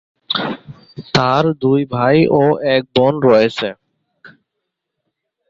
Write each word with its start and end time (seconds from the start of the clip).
তার 1.13 1.43
দুই 1.61 1.81
ভাই 1.93 2.17
ও 2.33 2.43
এক 2.75 2.83
বোন 2.95 3.13
রয়েছে। 3.27 3.69